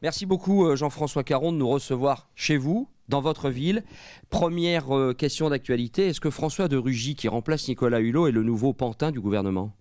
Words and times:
Merci 0.00 0.26
beaucoup 0.26 0.64
euh, 0.64 0.76
Jean-François 0.76 1.24
Caron 1.24 1.50
de 1.50 1.56
nous 1.56 1.68
recevoir 1.68 2.28
chez 2.36 2.56
vous, 2.56 2.88
dans 3.08 3.20
votre 3.20 3.50
ville. 3.50 3.82
Première 4.30 4.96
euh, 4.96 5.12
question 5.12 5.50
d'actualité, 5.50 6.06
est-ce 6.06 6.20
que 6.20 6.30
François 6.30 6.68
de 6.68 6.76
Rugy, 6.76 7.16
qui 7.16 7.26
remplace 7.26 7.66
Nicolas 7.66 7.98
Hulot, 7.98 8.28
est 8.28 8.32
le 8.32 8.44
nouveau 8.44 8.72
pantin 8.72 9.10
du 9.10 9.20
gouvernement? 9.20 9.72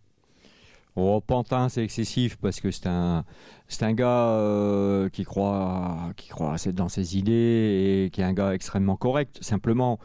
Oh, 0.96 1.22
Pantin, 1.22 1.70
c'est 1.70 1.84
excessif 1.84 2.38
parce 2.38 2.60
que 2.60 2.72
c'est 2.72 2.88
un, 2.88 3.24
c'est 3.68 3.84
un 3.84 3.94
gars 3.94 4.30
euh, 4.30 5.10
qui 5.10 5.24
croit, 5.24 5.98
qui 6.16 6.30
croit 6.30 6.56
dans 6.74 6.90
ses 6.90 7.18
idées 7.18 8.06
et 8.06 8.10
qui 8.12 8.22
est 8.22 8.26
un 8.26 8.34
gars 8.34 8.54
extrêmement 8.54 8.96
correct. 8.96 9.38
Simplement, 9.42 10.00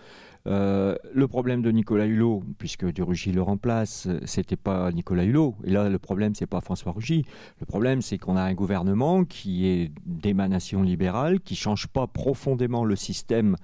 euh, 0.49 0.97
le 1.15 1.29
problème 1.29 1.63
de 1.63 1.71
Nicolas 1.71 2.07
Hulot, 2.07 2.43
puisque 2.59 2.85
de 2.85 3.03
Rugy 3.03 3.31
le 3.31 3.43
remplace, 3.43 4.09
c'était 4.25 4.57
pas 4.57 4.91
Nicolas 4.91 5.23
Hulot. 5.25 5.55
Et 5.65 5.71
là, 5.71 5.89
le 5.89 5.99
problème, 6.01 6.35
c'est 6.35 6.47
pas 6.49 6.61
François 6.61 6.91
Rugy. 6.93 7.25
Le 7.61 7.67
problème, 7.67 8.03
c'est 8.03 8.19
qu'on 8.19 8.37
a 8.37 8.43
un 8.43 8.55
gouvernement 8.55 9.25
qui 9.25 9.69
est 9.69 9.93
d'émanation 10.05 10.83
libérale, 10.83 11.39
qui 11.41 11.55
change 11.55 11.87
pas 11.87 12.09
profondément 12.09 12.85
le 12.85 12.97
système 12.97 13.57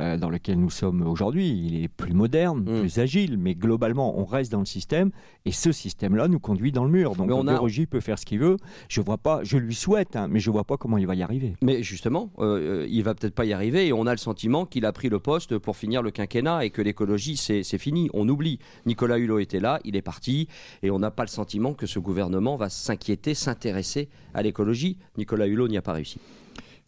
euh, 0.00 0.18
dans 0.18 0.28
lequel 0.28 0.58
nous 0.58 0.68
sommes 0.68 1.00
aujourd'hui. 1.06 1.48
Il 1.48 1.82
est 1.82 1.88
plus 1.88 2.12
moderne, 2.12 2.60
Mm. 2.60 2.80
plus 2.80 2.98
agile, 2.98 3.38
mais 3.38 3.54
globalement, 3.54 4.18
on 4.18 4.24
reste 4.26 4.52
dans 4.52 4.58
le 4.58 4.66
système. 4.66 5.10
Et 5.46 5.52
ce 5.52 5.72
système-là 5.72 6.28
nous 6.28 6.40
conduit 6.40 6.70
dans 6.72 6.84
le 6.84 6.90
mur. 6.90 7.14
Donc, 7.14 7.28
on 7.38 7.46
a- 7.48 7.54
peut 7.86 8.00
faire 8.00 8.18
ce 8.18 8.26
qu'il 8.26 8.40
veut. 8.40 8.56
Je 8.88 9.00
vois 9.00 9.16
pas, 9.16 9.35
je 9.42 9.58
lui 9.58 9.74
souhaite, 9.74 10.16
hein, 10.16 10.28
mais 10.28 10.40
je 10.40 10.50
vois 10.50 10.64
pas 10.64 10.76
comment 10.76 10.98
il 10.98 11.06
va 11.06 11.14
y 11.14 11.22
arriver. 11.22 11.54
Mais 11.62 11.82
justement, 11.82 12.30
euh, 12.38 12.82
euh, 12.82 12.86
il 12.88 13.02
va 13.02 13.14
peut-être 13.14 13.34
pas 13.34 13.44
y 13.44 13.52
arriver 13.52 13.86
et 13.86 13.92
on 13.92 14.06
a 14.06 14.12
le 14.12 14.18
sentiment 14.18 14.66
qu'il 14.66 14.84
a 14.84 14.92
pris 14.92 15.08
le 15.08 15.18
poste 15.18 15.58
pour 15.58 15.76
finir 15.76 16.02
le 16.02 16.10
quinquennat 16.10 16.64
et 16.64 16.70
que 16.70 16.82
l'écologie, 16.82 17.36
c'est 17.36 17.62
c'est 17.62 17.78
fini. 17.78 18.08
On 18.14 18.28
oublie. 18.28 18.58
Nicolas 18.86 19.18
Hulot 19.18 19.38
était 19.38 19.60
là, 19.60 19.80
il 19.84 19.96
est 19.96 20.02
parti 20.02 20.48
et 20.82 20.90
on 20.90 20.98
n'a 20.98 21.10
pas 21.10 21.24
le 21.24 21.28
sentiment 21.28 21.74
que 21.74 21.86
ce 21.86 21.98
gouvernement 21.98 22.56
va 22.56 22.68
s'inquiéter, 22.68 23.34
s'intéresser 23.34 24.08
à 24.34 24.42
l'écologie. 24.42 24.98
Nicolas 25.16 25.46
Hulot 25.46 25.68
n'y 25.68 25.76
a 25.76 25.82
pas 25.82 25.92
réussi. 25.92 26.18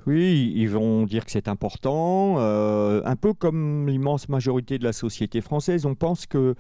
Oui, 0.07 0.53
ils 0.57 0.71
vont 0.71 1.05
dire 1.05 1.25
que 1.25 1.31
c'est 1.31 1.49
important. 1.49 2.37
euh, 2.39 3.03
un 3.05 3.17
peu 3.17 3.35
comme 3.35 3.89
l'immense 3.89 4.29
majorité 4.29 4.79
de 4.79 4.85
la 4.85 4.93
société 4.93 5.41
française, 5.41 5.85
on 5.85 5.95
pense 5.95 6.27
que 6.27 6.55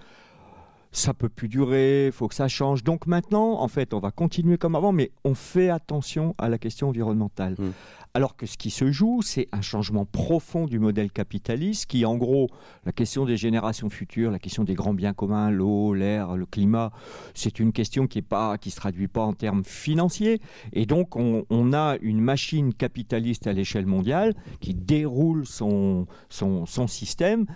ça 0.92 1.14
peut 1.14 1.28
plus 1.28 1.48
durer, 1.48 2.06
il 2.06 2.12
faut 2.12 2.28
que 2.28 2.34
ça 2.34 2.48
change. 2.48 2.84
Donc 2.84 3.06
maintenant, 3.06 3.60
en 3.60 3.68
fait, 3.68 3.94
on 3.94 4.00
va 4.00 4.10
continuer 4.10 4.58
comme 4.58 4.74
avant, 4.74 4.92
mais 4.92 5.10
on 5.24 5.34
fait 5.34 5.70
attention 5.70 6.34
à 6.38 6.48
la 6.48 6.58
question 6.58 6.88
environnementale. 6.88 7.54
Mm. 7.58 7.70
Alors 8.14 8.36
que 8.36 8.46
ce 8.46 8.56
qui 8.56 8.70
se 8.70 8.90
joue, 8.90 9.20
c'est 9.22 9.48
un 9.52 9.60
changement 9.60 10.06
profond 10.06 10.66
du 10.66 10.78
modèle 10.78 11.12
capitaliste 11.12 11.86
qui, 11.86 12.04
en 12.04 12.16
gros, 12.16 12.48
la 12.86 12.92
question 12.92 13.26
des 13.26 13.36
générations 13.36 13.90
futures, 13.90 14.30
la 14.30 14.38
question 14.38 14.64
des 14.64 14.74
grands 14.74 14.94
biens 14.94 15.12
communs, 15.12 15.50
l'eau, 15.50 15.92
l'air, 15.94 16.36
le 16.36 16.46
climat, 16.46 16.90
c'est 17.34 17.60
une 17.60 17.70
question 17.70 18.06
qui 18.06 18.18
est 18.18 18.22
pas, 18.22 18.56
qui 18.56 18.70
se 18.70 18.76
traduit 18.76 19.08
pas 19.08 19.22
en 19.22 19.34
termes 19.34 19.62
financiers. 19.62 20.40
Et 20.72 20.86
donc, 20.86 21.16
on, 21.16 21.44
on 21.50 21.72
a 21.72 21.96
une 22.00 22.20
machine 22.20 22.72
capitaliste 22.72 23.46
à 23.46 23.52
l'échelle 23.52 23.86
mondiale 23.86 24.34
qui 24.60 24.74
déroule 24.74 25.46
son, 25.46 26.06
son, 26.30 26.64
son 26.66 26.86
système. 26.86 27.46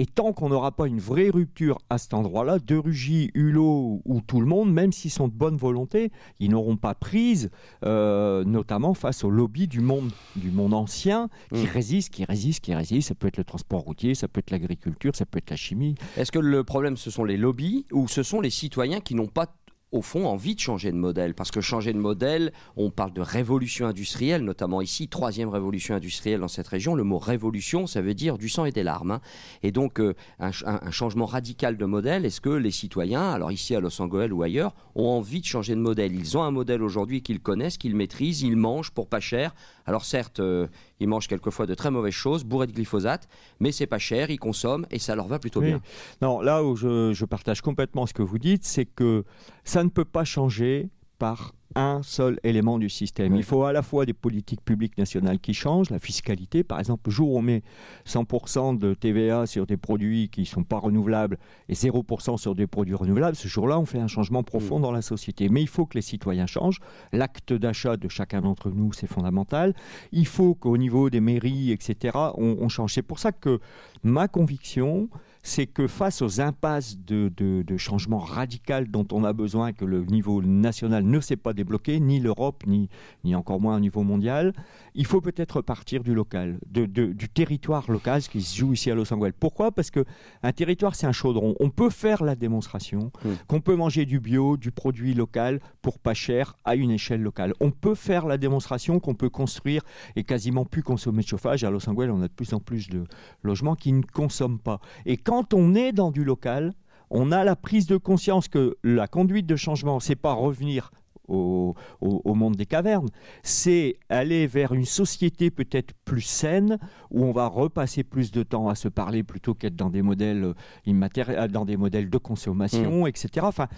Et 0.00 0.06
tant 0.06 0.32
qu'on 0.32 0.48
n'aura 0.50 0.70
pas 0.70 0.86
une 0.86 1.00
vraie 1.00 1.28
rupture 1.28 1.78
à 1.90 1.98
cet 1.98 2.14
endroit-là, 2.14 2.60
De 2.60 2.76
Rugy, 2.76 3.32
Hulot 3.34 4.00
ou 4.04 4.20
tout 4.20 4.40
le 4.40 4.46
monde, 4.46 4.72
même 4.72 4.92
s'ils 4.92 5.10
sont 5.10 5.26
de 5.26 5.32
bonne 5.32 5.56
volonté, 5.56 6.12
ils 6.38 6.50
n'auront 6.50 6.76
pas 6.76 6.94
prise, 6.94 7.50
euh, 7.84 8.44
notamment 8.44 8.94
face 8.94 9.24
au 9.24 9.30
lobby 9.30 9.66
du 9.66 9.80
monde, 9.80 10.12
du 10.36 10.52
monde 10.52 10.72
ancien, 10.72 11.28
qui 11.52 11.64
Mm. 11.64 11.70
résiste, 11.72 12.10
qui 12.14 12.24
résiste, 12.24 12.60
qui 12.62 12.74
résiste. 12.76 13.08
Ça 13.08 13.16
peut 13.16 13.26
être 13.26 13.38
le 13.38 13.44
transport 13.44 13.80
routier, 13.80 14.14
ça 14.14 14.28
peut 14.28 14.38
être 14.38 14.52
l'agriculture, 14.52 15.16
ça 15.16 15.26
peut 15.26 15.38
être 15.38 15.50
la 15.50 15.56
chimie. 15.56 15.96
Est-ce 16.16 16.30
que 16.30 16.38
le 16.38 16.62
problème, 16.62 16.96
ce 16.96 17.10
sont 17.10 17.24
les 17.24 17.36
lobbies 17.36 17.84
ou 17.90 18.06
ce 18.06 18.22
sont 18.22 18.40
les 18.40 18.50
citoyens 18.50 19.00
qui 19.00 19.16
n'ont 19.16 19.26
pas 19.26 19.46
au 19.90 20.02
fond 20.02 20.26
envie 20.26 20.54
de 20.54 20.60
changer 20.60 20.92
de 20.92 20.96
modèle 20.96 21.34
parce 21.34 21.50
que 21.50 21.60
changer 21.62 21.92
de 21.94 21.98
modèle, 21.98 22.52
on 22.76 22.90
parle 22.90 23.12
de 23.12 23.22
révolution 23.22 23.86
industrielle, 23.86 24.42
notamment 24.44 24.82
ici, 24.82 25.08
troisième 25.08 25.48
révolution 25.48 25.94
industrielle 25.94 26.40
dans 26.40 26.48
cette 26.48 26.68
région. 26.68 26.94
Le 26.94 27.04
mot 27.04 27.18
révolution, 27.18 27.86
ça 27.86 28.02
veut 28.02 28.12
dire 28.14 28.36
du 28.36 28.48
sang 28.50 28.66
et 28.66 28.70
des 28.72 28.82
larmes. 28.82 29.12
hein. 29.12 29.20
Et 29.62 29.72
donc 29.72 29.98
euh, 29.98 30.12
un, 30.40 30.52
ch- 30.52 30.64
un- 30.66 30.80
un 30.82 30.90
changement 30.90 31.24
radical 31.26 31.76
de 31.78 31.84
modèle. 31.86 32.24
Est-ce 32.26 32.40
que 32.42 32.50
les 32.50 32.70
citoyens, 32.70 33.30
alors 33.30 33.50
ici 33.50 33.74
à 33.74 33.80
Los 33.80 34.00
Angeles 34.02 34.28
ou 34.30 34.42
ailleurs, 34.42 34.74
ont 34.94 35.08
envie 35.08 35.40
de 35.40 35.46
changer 35.46 35.74
de 35.74 35.80
modèle? 35.80 36.14
Ils 36.14 36.36
ont 36.36 36.42
un 36.42 36.50
modèle 36.50 36.82
aujourd'hui 36.82 37.22
qu'ils 37.22 37.40
connaissent, 37.40 37.78
qu'ils 37.78 37.96
maîtrisent, 37.96 38.42
ils 38.42 38.56
mangent 38.56 38.90
pour 38.90 39.08
pas 39.08 39.20
cher. 39.20 39.54
Alors 39.86 40.04
certes, 40.04 40.40
euh, 40.40 40.66
ils 41.00 41.08
mangent 41.08 41.28
quelquefois 41.28 41.64
de 41.64 41.74
très 41.74 41.90
mauvaises 41.90 42.12
choses, 42.12 42.44
bourrés 42.44 42.66
de 42.66 42.72
glyphosate, 42.72 43.26
mais 43.58 43.72
c'est 43.72 43.86
pas 43.86 43.98
cher, 43.98 44.28
ils 44.30 44.38
consomment 44.38 44.84
et 44.90 44.98
ça 44.98 45.14
leur 45.16 45.28
va 45.28 45.38
plutôt 45.38 45.60
Oui. 45.60 45.68
bien. 45.68 45.80
Non, 46.20 46.42
là 46.42 46.62
où 46.62 46.76
je, 46.76 47.12
je 47.14 47.24
partage 47.24 47.62
complètement 47.62 48.04
ce 48.04 48.12
que 48.12 48.22
vous 48.22 48.38
dites, 48.38 48.64
c'est 48.64 48.84
que 48.84 49.24
ça 49.64 49.77
ne 49.84 49.88
peut 49.88 50.04
pas 50.04 50.24
changer 50.24 50.88
par 51.18 51.54
un 51.74 52.02
seul 52.02 52.38
élément 52.42 52.78
du 52.78 52.88
système. 52.88 53.36
Il 53.36 53.42
faut 53.42 53.64
à 53.64 53.72
la 53.72 53.82
fois 53.82 54.06
des 54.06 54.12
politiques 54.12 54.62
publiques 54.64 54.96
nationales 54.98 55.38
qui 55.38 55.54
changent, 55.54 55.90
la 55.90 55.98
fiscalité, 55.98 56.64
par 56.64 56.78
exemple, 56.78 57.02
le 57.06 57.12
jour 57.12 57.32
où 57.32 57.38
on 57.38 57.42
met 57.42 57.62
100% 58.06 58.78
de 58.78 58.94
TVA 58.94 59.46
sur 59.46 59.66
des 59.66 59.76
produits 59.76 60.28
qui 60.28 60.40
ne 60.40 60.46
sont 60.46 60.64
pas 60.64 60.78
renouvelables 60.78 61.38
et 61.68 61.74
0% 61.74 62.36
sur 62.38 62.54
des 62.54 62.66
produits 62.66 62.94
renouvelables, 62.94 63.36
ce 63.36 63.48
jour-là, 63.48 63.78
on 63.78 63.84
fait 63.84 63.98
un 63.98 64.08
changement 64.08 64.42
profond 64.42 64.80
dans 64.80 64.92
la 64.92 65.02
société. 65.02 65.48
Mais 65.48 65.62
il 65.62 65.68
faut 65.68 65.86
que 65.86 65.96
les 65.96 66.02
citoyens 66.02 66.46
changent. 66.46 66.80
L'acte 67.12 67.52
d'achat 67.52 67.96
de 67.96 68.08
chacun 68.08 68.40
d'entre 68.40 68.70
nous, 68.70 68.92
c'est 68.92 69.06
fondamental. 69.06 69.74
Il 70.12 70.26
faut 70.26 70.54
qu'au 70.54 70.76
niveau 70.76 71.10
des 71.10 71.20
mairies, 71.20 71.70
etc., 71.70 72.16
on, 72.36 72.56
on 72.60 72.68
change. 72.68 72.94
C'est 72.94 73.02
pour 73.02 73.18
ça 73.18 73.32
que 73.32 73.60
ma 74.02 74.28
conviction, 74.28 75.08
c'est 75.42 75.66
que 75.66 75.86
face 75.86 76.22
aux 76.22 76.40
impasses 76.40 76.98
de, 76.98 77.32
de, 77.36 77.62
de 77.62 77.76
changement 77.76 78.18
radical 78.18 78.88
dont 78.88 79.06
on 79.12 79.24
a 79.24 79.32
besoin, 79.32 79.72
que 79.72 79.84
le 79.84 80.04
niveau 80.04 80.42
national 80.42 81.04
ne 81.04 81.20
s'est 81.20 81.36
pas 81.36 81.52
débloqué, 81.58 82.00
ni 82.00 82.18
l'Europe, 82.20 82.64
ni, 82.66 82.88
ni 83.24 83.34
encore 83.34 83.60
moins 83.60 83.76
au 83.76 83.80
niveau 83.80 84.02
mondial, 84.02 84.54
il 84.94 85.04
faut 85.04 85.20
peut-être 85.20 85.60
partir 85.60 86.02
du 86.02 86.14
local, 86.14 86.58
de, 86.70 86.86
de- 86.86 87.12
du 87.12 87.28
territoire 87.28 87.90
local, 87.90 88.22
ce 88.22 88.28
qui 88.30 88.40
se 88.42 88.56
joue 88.56 88.72
ici 88.72 88.90
à 88.90 88.94
Los 88.94 89.12
Angeles. 89.12 89.32
Pourquoi? 89.38 89.70
Parce 89.72 89.90
que 89.90 90.04
un 90.42 90.52
territoire, 90.52 90.94
c'est 90.94 91.06
un 91.06 91.12
chaudron. 91.12 91.54
On 91.60 91.70
peut 91.70 91.90
faire 91.90 92.24
la 92.24 92.34
démonstration 92.34 93.10
Mm. 93.24 93.28
qu'on 93.48 93.60
peut 93.60 93.76
manger 93.76 94.06
du 94.06 94.20
bio, 94.20 94.56
du 94.56 94.70
produit 94.70 95.14
local 95.14 95.60
pour 95.82 95.98
pas 95.98 96.14
cher 96.14 96.56
à 96.64 96.74
une 96.76 96.90
échelle 96.90 97.22
locale. 97.22 97.52
On 97.60 97.70
peut 97.70 97.94
faire 97.94 98.26
la 98.26 98.38
démonstration 98.38 99.00
qu'on 99.00 99.14
peut 99.14 99.30
construire 99.30 99.82
et 100.16 100.24
quasiment 100.24 100.64
plus 100.64 100.82
consommer 100.82 101.22
de 101.22 101.28
chauffage. 101.28 101.64
À 101.64 101.70
Los 101.70 101.88
Angeles, 101.90 102.10
on 102.12 102.22
a 102.22 102.28
de 102.28 102.32
plus 102.32 102.52
en 102.54 102.60
plus 102.60 102.88
de 102.88 103.04
logements 103.42 103.74
qui 103.74 103.92
ne 103.92 104.02
consomment 104.02 104.58
pas. 104.60 104.80
Et 105.06 105.16
quand 105.16 105.52
on 105.54 105.74
est 105.74 105.92
dans 105.92 106.10
du 106.10 106.24
local, 106.24 106.74
on 107.10 107.32
a 107.32 107.42
la 107.44 107.56
prise 107.56 107.86
de 107.86 107.96
conscience 107.96 108.48
que 108.48 108.76
la 108.84 109.06
conduite 109.08 109.46
de 109.46 109.56
changement, 109.56 109.98
c'est 110.00 110.16
pas 110.16 110.32
revenir 110.34 110.90
au, 111.28 111.74
au- 112.00 112.22
au 112.24 112.34
monde 112.34 112.56
des 112.56 112.66
cavernes, 112.66 113.08
c'est 113.42 113.96
aller 114.08 114.46
vers 114.46 114.72
une 114.72 114.84
société 114.84 115.50
peut-être 115.50 115.92
plus 116.04 116.22
saine, 116.22 116.78
où 117.10 117.24
on 117.24 117.32
va 117.32 117.46
repasser 117.46 118.02
plus 118.04 118.32
de 118.32 118.42
temps 118.42 118.68
à 118.68 118.74
se 118.74 118.88
parler 118.88 119.22
plutôt 119.22 119.54
qu'être 119.54 119.76
dans 119.76 119.90
des 119.90 120.02
modèles 120.02 120.44
euh, 120.44 120.54
immatériels, 120.86 121.50
dans 121.50 121.64
des 121.64 121.76
modèles 121.76 122.10
de 122.10 122.18
consommation, 122.18 123.06
etc. 123.06 123.46
Enfin, 123.46 123.68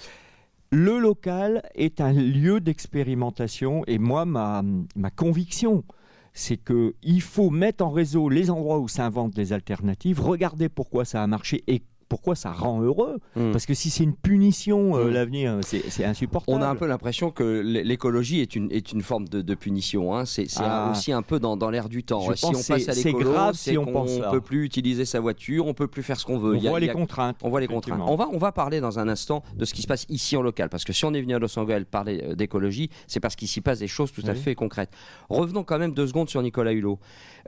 le 0.72 0.98
local 0.98 1.62
est 1.74 2.00
un 2.00 2.12
lieu 2.12 2.60
d'expérimentation 2.60 3.82
et 3.86 3.98
moi, 3.98 4.24
ma, 4.24 4.62
ma 4.94 5.10
conviction, 5.10 5.84
c'est 6.32 6.56
que 6.58 6.94
il 7.02 7.20
faut 7.22 7.50
mettre 7.50 7.84
en 7.84 7.90
réseau 7.90 8.28
les 8.28 8.50
endroits 8.50 8.78
où 8.78 8.86
s'inventent 8.86 9.34
des 9.34 9.52
alternatives, 9.52 10.20
regarder 10.20 10.68
pourquoi 10.68 11.04
ça 11.04 11.22
a 11.22 11.26
marché 11.26 11.64
et 11.66 11.82
pourquoi 12.10 12.34
ça 12.34 12.52
rend 12.52 12.82
heureux. 12.82 13.18
Mm. 13.36 13.52
Parce 13.52 13.64
que 13.64 13.72
si 13.72 13.88
c'est 13.88 14.04
une 14.04 14.14
punition, 14.16 14.96
euh, 14.98 15.06
Mm. 15.06 15.10
l'avenir, 15.12 15.58
c'est 15.62 15.82
c'est 15.90 16.04
insupportable. 16.04 16.58
On 16.58 16.60
a 16.62 16.68
un 16.68 16.74
peu 16.76 16.86
l'impression 16.86 17.30
que 17.30 17.60
l'é- 17.60 17.84
l'écologie 17.84 18.40
est 18.40 18.54
une, 18.56 18.70
est 18.70 18.92
une 18.92 19.00
forme 19.00 19.28
de, 19.28 19.40
de 19.40 19.54
punition. 19.54 20.14
hein. 20.14 20.24
C'est 20.26 20.46
Ah. 20.58 20.90
aussi 20.92 21.12
un 21.12 21.22
peu 21.22 21.38
dans, 21.38 21.56
dans 21.56 21.70
l'air 21.70 21.88
du 21.88 22.02
temps. 22.04 22.20
Je 22.28 22.34
si 22.34 22.42
pense 22.42 22.50
on 22.70 22.72
passe 22.74 22.82
c'est- 22.82 22.90
à 22.90 22.94
l'écolo, 22.94 23.32
c'est 23.54 23.70
si 23.70 23.78
on 23.78 24.06
ça. 24.06 24.28
peut 24.30 24.40
plus 24.40 24.64
utiliser 24.64 25.04
sa 25.04 25.20
voiture, 25.20 25.66
on 25.66 25.72
peut 25.74 25.86
plus 25.88 26.02
faire 26.02 26.18
ce 26.18 26.26
qu'on 26.26 26.38
veut. 26.38 26.54
On 26.54 26.58
Il 26.58 26.62
y 26.64 26.66
a- 26.66 26.70
voit 26.70 26.80
les 26.80 26.88
a- 26.90 26.92
contraintes. 26.92 27.36
on 27.42 27.48
voit 27.48 27.60
les 27.60 27.68
contraintes. 27.68 28.00
On 28.04 28.16
va, 28.16 28.28
on 28.32 28.38
va 28.38 28.50
parler 28.52 28.80
dans 28.80 28.98
un 28.98 29.08
instant 29.08 29.42
de 29.56 29.64
ce 29.64 29.72
qui 29.72 29.82
se 29.82 29.86
passe 29.86 30.04
ici 30.08 30.36
en 30.36 30.42
local. 30.42 30.68
Parce 30.68 30.84
que 30.84 30.92
si 30.92 31.04
on 31.04 31.14
est 31.14 31.20
venu 31.22 31.34
à 31.34 31.38
Los 31.38 31.56
Angeles 31.58 31.84
parler 31.88 32.20
euh, 32.24 32.34
d'écologie, 32.34 32.90
c'est 33.06 33.20
parce 33.20 33.36
qu'il 33.36 33.46
s'y 33.48 33.60
passe 33.60 33.78
des 33.78 33.86
choses 33.88 34.10
tout 34.12 34.22
à 34.26 34.34
fait 34.34 34.54
concrètes. 34.56 34.90
Revenons 35.28 35.62
quand 35.62 35.78
même 35.78 35.94
deux 35.94 36.08
secondes 36.08 36.28
sur 36.28 36.42
Nicolas 36.42 36.72
Hulot. 36.72 36.98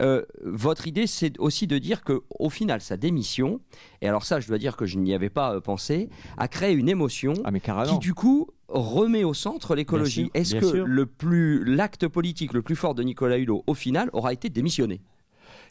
Euh, 0.00 0.22
votre 0.44 0.86
idée, 0.86 1.06
c'est 1.06 1.38
aussi 1.38 1.66
de 1.66 1.78
dire 1.78 2.02
que 2.04 2.22
au 2.38 2.48
final, 2.48 2.80
sa 2.80 2.96
démission, 2.96 3.60
et 4.00 4.08
alors 4.08 4.24
ça, 4.24 4.38
je 4.40 4.51
dois 4.52 4.58
dire 4.58 4.76
que 4.76 4.86
je 4.86 4.98
n'y 4.98 5.12
avais 5.14 5.30
pas 5.30 5.54
euh, 5.54 5.60
pensé, 5.60 6.08
a 6.36 6.46
créé 6.48 6.72
une 6.74 6.88
émotion 6.88 7.32
Ah 7.44 7.50
mais 7.50 7.60
qui 7.60 7.98
du 7.98 8.14
coup 8.14 8.48
remet 8.68 9.24
au 9.24 9.34
centre 9.34 9.74
l'écologie. 9.74 10.30
Est-ce 10.34 10.54
que 10.56 10.66
sûr. 10.66 10.86
le 10.86 11.06
plus 11.06 11.64
l'acte 11.64 12.06
politique 12.08 12.52
le 12.52 12.62
plus 12.62 12.76
fort 12.76 12.94
de 12.94 13.02
Nicolas 13.02 13.38
Hulot, 13.38 13.64
au 13.66 13.74
final, 13.74 14.08
aura 14.12 14.32
été 14.32 14.48
démissionné? 14.48 15.00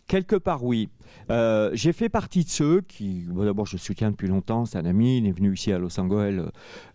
Quelque 0.08 0.36
part, 0.36 0.64
oui. 0.64 0.90
Euh, 1.30 1.70
j'ai 1.74 1.94
fait 1.94 2.10
partie 2.10 2.44
de 2.44 2.50
ceux 2.50 2.82
qui, 2.82 3.26
bon, 3.30 3.46
d'abord, 3.46 3.66
je 3.68 3.76
le 3.76 3.80
soutiens 3.80 4.12
depuis 4.12 4.28
longtemps. 4.28 4.66
C'est 4.66 4.78
un 4.80 4.86
ami, 4.86 5.20
il 5.20 5.28
est 5.28 5.32
venu 5.32 5.54
ici 5.54 5.72
à 5.72 5.78
Los 5.78 6.00
Angeles. 6.00 6.42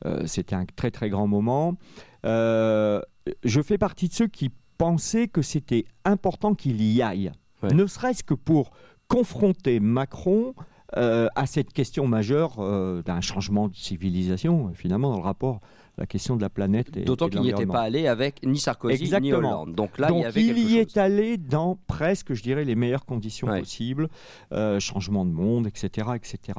euh, 0.05 0.27
C'était 0.27 0.57
un 0.57 0.65
très 0.67 0.91
très 0.91 1.09
grand 1.09 1.27
moment. 1.29 1.77
Euh, 2.25 3.01
je 3.45 3.61
fais 3.63 3.79
partie 3.79 4.09
de 4.09 4.13
ceux 4.13 4.27
qui 4.27 4.51
pensaient 4.77 5.29
que 5.29 5.41
c'était 5.43 5.85
important 6.05 6.55
qu'il 6.55 6.83
y 6.83 7.01
aille, 7.01 7.33
Ouais. 7.63 7.73
ne 7.73 7.87
serait-ce 7.87 8.23
que 8.23 8.35
pour 8.35 8.71
confronter 9.09 9.81
Macron. 9.81 10.55
Euh, 10.97 11.29
à 11.35 11.47
cette 11.47 11.73
question 11.73 12.07
majeure 12.07 12.57
euh, 12.59 13.03
d'un 13.03 13.21
changement 13.21 13.69
de 13.69 13.75
civilisation, 13.75 14.71
finalement, 14.75 15.11
dans 15.11 15.19
le 15.19 15.25
rapport 15.25 15.61
la 15.99 16.07
question 16.07 16.37
de 16.37 16.43
la 16.43 16.51
planète. 16.51 16.91
D'autant 17.05 17.29
qu'il 17.29 17.41
n'y 17.41 17.51
était 17.51 17.67
pas 17.67 17.81
allé 17.81 18.07
avec 18.07 18.45
ni 18.45 18.59
Sarkozy 18.59 19.11
ni 19.21 19.33
Hollande. 19.33 19.75
Donc 19.75 19.99
là, 19.99 20.11
il 20.13 20.21
y, 20.21 20.25
avait 20.25 20.45
il 20.45 20.71
y 20.71 20.77
est 20.77 20.97
allé 20.97 21.39
dans 21.39 21.79
presque, 21.87 22.35
je 22.35 22.43
dirais, 22.43 22.65
les 22.65 22.75
meilleures 22.75 23.07
conditions 23.07 23.47
possibles, 23.47 24.09
euh, 24.53 24.79
changement 24.79 25.25
de 25.25 25.31
monde, 25.31 25.67
etc., 25.67 26.09
etc. 26.15 26.59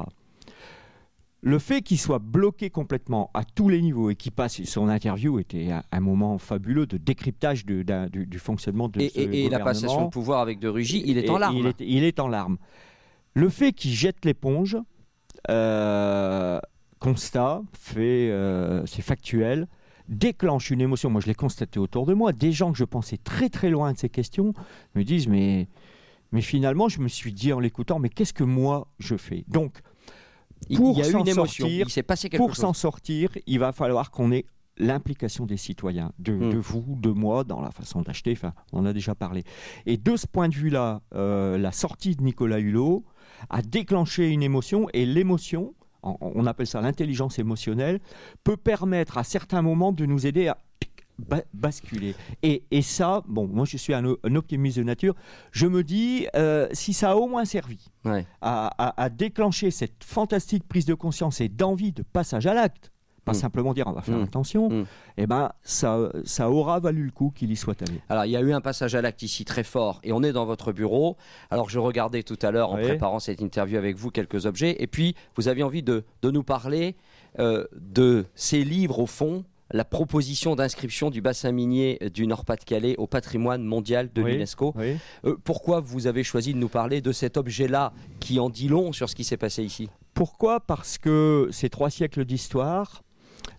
Le 1.40 1.60
fait 1.60 1.82
qu'il 1.82 2.00
soit 2.00 2.18
bloqué 2.18 2.68
complètement 2.68 3.30
à 3.32 3.44
tous 3.44 3.68
les 3.68 3.80
niveaux 3.80 4.10
et 4.10 4.16
qu'il 4.16 4.32
passe, 4.32 4.60
son 4.64 4.88
interview 4.88 5.38
était 5.38 5.68
un, 5.92 6.00
moment 6.00 6.36
fabuleux 6.38 6.86
de 6.86 6.96
décryptage 6.96 7.64
du, 7.64 7.84
fonctionnement 8.38 8.88
de 8.88 9.02
et, 9.02 9.08
ce 9.08 9.20
et, 9.20 9.44
et 9.44 9.48
la 9.48 9.60
passation 9.60 10.06
de 10.06 10.10
pouvoir 10.10 10.40
avec 10.40 10.58
De 10.58 10.66
Rugy, 10.66 11.04
il 11.06 11.16
est 11.16 11.30
en 11.30 11.38
larmes. 11.38 11.56
Il 11.56 11.66
est, 11.66 11.76
il 11.78 12.02
est 12.02 12.18
en 12.18 12.26
larmes. 12.26 12.58
Le 13.34 13.48
fait 13.48 13.72
qu'il 13.72 13.92
jette 13.92 14.24
l'éponge, 14.24 14.76
euh, 15.50 16.60
constat, 16.98 17.62
fait, 17.72 18.30
euh, 18.30 18.84
c'est 18.86 19.02
factuel, 19.02 19.68
déclenche 20.08 20.70
une 20.70 20.80
émotion. 20.80 21.10
Moi, 21.10 21.20
je 21.20 21.26
l'ai 21.26 21.34
constaté 21.34 21.78
autour 21.78 22.06
de 22.06 22.14
moi. 22.14 22.32
Des 22.32 22.52
gens 22.52 22.72
que 22.72 22.78
je 22.78 22.84
pensais 22.84 23.18
très 23.18 23.48
très 23.48 23.70
loin 23.70 23.92
de 23.92 23.98
ces 23.98 24.08
questions 24.08 24.54
me 24.94 25.04
disent 25.04 25.28
mais, 25.28 25.68
mais 26.32 26.40
finalement, 26.40 26.88
je 26.88 27.00
me 27.00 27.08
suis 27.08 27.32
dit 27.32 27.52
en 27.52 27.60
l'écoutant, 27.60 27.98
mais 27.98 28.08
qu'est-ce 28.08 28.32
que 28.32 28.44
moi 28.44 28.88
je 28.98 29.16
fais? 29.16 29.44
Donc, 29.48 29.80
pour 30.74 31.04
s'en 31.04 31.24
sortir, 31.24 31.86
pour 32.36 32.56
s'en 32.56 32.72
sortir, 32.72 33.30
il 33.46 33.58
va 33.58 33.72
falloir 33.72 34.10
qu'on 34.10 34.32
ait 34.32 34.44
l'implication 34.78 35.44
des 35.44 35.56
citoyens, 35.56 36.12
de, 36.18 36.32
hmm. 36.32 36.58
vous, 36.58 36.96
de 37.00 37.10
moi, 37.10 37.44
dans 37.44 37.60
la 37.60 37.70
façon 37.70 38.02
d'acheter. 38.02 38.32
Enfin, 38.32 38.52
on 38.72 38.80
en 38.80 38.86
a 38.86 38.92
déjà 38.92 39.14
parlé. 39.14 39.44
Et 39.86 39.96
de 39.96 40.16
ce 40.16 40.26
point 40.26 40.48
de 40.48 40.54
vue-là, 40.54 41.02
euh, 41.14 41.58
la 41.58 41.72
sortie 41.72 42.14
de 42.14 42.22
Nicolas 42.22 42.60
Hulot 42.60 43.04
a 43.50 43.62
déclenché 43.62 44.28
une 44.28 44.42
émotion 44.42 44.88
et 44.92 45.06
l'émotion, 45.06 45.74
on 46.02 46.46
appelle 46.46 46.66
ça 46.66 46.80
l'intelligence 46.80 47.38
émotionnelle, 47.38 48.00
peut 48.44 48.56
permettre 48.56 49.18
à 49.18 49.24
certains 49.24 49.62
moments 49.62 49.92
de 49.92 50.06
nous 50.06 50.26
aider 50.26 50.48
à 50.48 50.58
basculer. 51.52 52.14
Et, 52.42 52.82
ça, 52.82 53.22
bon, 53.26 53.46
moi 53.48 53.64
je 53.64 53.76
suis 53.76 53.94
un, 53.94 54.04
optimiste 54.04 54.78
de 54.78 54.84
nature, 54.84 55.14
je 55.50 55.66
me 55.66 55.82
dis, 55.82 56.26
euh, 56.36 56.68
si 56.72 56.92
ça 56.92 57.12
a 57.12 57.16
au 57.16 57.26
moins 57.26 57.44
servi 57.44 57.86
à, 58.40 59.08
déclencher 59.10 59.70
cette 59.70 60.04
fantastique 60.04 60.66
prise 60.68 60.86
de 60.86 60.94
conscience 60.94 61.40
et 61.40 61.48
d'envie 61.48 61.92
de 61.92 62.02
passage 62.02 62.46
à 62.46 62.54
l'acte, 62.54 62.92
pas 63.28 63.36
mm. 63.36 63.40
simplement 63.40 63.74
dire 63.74 63.86
on 63.86 63.92
va 63.92 64.02
faire 64.02 64.16
mm. 64.16 64.24
attention, 64.24 64.68
mm. 64.70 64.84
eh 65.18 65.26
ben 65.26 65.52
ça, 65.62 66.10
ça 66.24 66.50
aura 66.50 66.80
valu 66.80 67.04
le 67.04 67.10
coup 67.10 67.32
qu'il 67.34 67.50
y 67.50 67.56
soit 67.56 67.80
allé. 67.82 68.00
Alors 68.08 68.24
il 68.24 68.30
y 68.30 68.36
a 68.36 68.40
eu 68.40 68.52
un 68.52 68.60
passage 68.60 68.94
à 68.94 69.02
l'acte 69.02 69.22
ici 69.22 69.44
très 69.44 69.64
fort 69.64 70.00
et 70.02 70.12
on 70.12 70.22
est 70.22 70.32
dans 70.32 70.46
votre 70.46 70.72
bureau. 70.72 71.16
Alors 71.50 71.68
je 71.68 71.78
regardais 71.78 72.22
tout 72.22 72.38
à 72.42 72.50
l'heure 72.50 72.72
en 72.72 72.78
préparant 72.78 73.18
cette 73.18 73.40
interview 73.40 73.76
avec 73.78 73.96
vous 73.96 74.10
quelques 74.10 74.46
objets 74.46 74.76
et 74.78 74.86
puis 74.86 75.14
vous 75.36 75.48
aviez 75.48 75.62
envie 75.62 75.82
de, 75.82 76.04
de 76.22 76.30
nous 76.30 76.42
parler 76.42 76.96
euh, 77.38 77.64
de 77.76 78.24
ces 78.34 78.64
livres 78.64 78.98
au 78.98 79.06
fond 79.06 79.44
la 79.70 79.84
proposition 79.84 80.56
d'inscription 80.56 81.10
du 81.10 81.20
bassin 81.20 81.52
minier 81.52 81.98
du 82.14 82.26
Nord-Pas-de-Calais 82.26 82.96
au 82.96 83.06
patrimoine 83.06 83.62
mondial 83.62 84.10
de 84.12 84.22
l'UNESCO. 84.22 84.74
Euh, 84.78 85.36
pourquoi 85.44 85.80
vous 85.80 86.06
avez 86.06 86.24
choisi 86.24 86.54
de 86.54 86.58
nous 86.58 86.70
parler 86.70 87.00
de 87.00 87.12
cet 87.12 87.36
objet-là 87.36 87.92
qui 88.18 88.40
en 88.40 88.48
dit 88.48 88.68
long 88.68 88.92
sur 88.92 89.10
ce 89.10 89.14
qui 89.14 89.24
s'est 89.24 89.36
passé 89.36 89.62
ici? 89.62 89.90
Pourquoi? 90.14 90.60
Parce 90.60 90.98
que 90.98 91.48
ces 91.52 91.68
trois 91.68 91.90
siècles 91.90 92.24
d'histoire, 92.24 93.02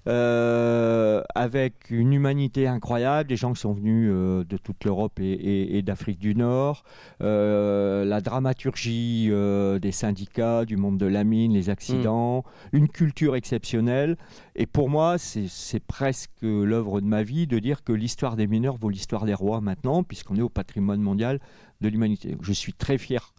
euh, 0.10 1.22
avec 1.36 1.92
une 1.92 2.14
humanité 2.14 2.68
incroyable, 2.68 3.30
des 3.30 3.36
gens 3.36 3.54
qui 3.54 3.62
sont 3.62 3.74
venus 3.74 4.10
euh, 4.12 4.44
de 4.44 4.58
toute 4.58 4.84
l'Europe 4.84 5.20
et, 5.20 5.84
d'Afrique 5.84 6.18
du 6.18 6.34
Nord, 6.34 6.84
euh, 7.22 8.04
la 8.06 8.20
dramaturgie 8.20 9.30
des 9.30 9.92
syndicats, 9.92 10.66
du 10.66 10.78
monde 10.78 10.98
de 10.98 11.06
la 11.06 11.24
mine, 11.24 11.54
les 11.54 11.70
accidents, 11.70 12.44
mm. 12.74 12.78
une 12.78 12.88
culture 12.88 13.36
exceptionnelle. 13.36 14.18
Et 14.56 14.66
pour 14.66 14.90
moi, 14.90 15.18
c'est 15.20 15.84
presque 15.86 16.42
l'œuvre 16.42 17.02
de 17.02 17.06
ma 17.06 17.22
vie 17.22 17.46
de 17.46 17.60
dire 17.60 17.84
que 17.84 17.94
l'histoire 17.94 18.36
des 18.36 18.48
mineurs 18.48 18.78
vaut 18.78 18.90
l'histoire 18.90 19.26
des 19.26 19.36
rois 19.36 19.62
maintenant, 19.62 20.04
puisqu'on 20.04 20.36
est 20.38 20.42
au 20.42 20.50
patrimoine 20.50 21.02
mondial 21.02 21.40
de 21.82 21.88
l'humanité. 21.88 22.36
Je 22.42 22.54
suis 22.54 22.74
très 22.74 22.98
fier 22.98 23.32